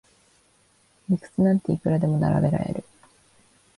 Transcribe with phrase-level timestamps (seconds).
[1.09, 2.83] 理屈なんていくらでも並べられる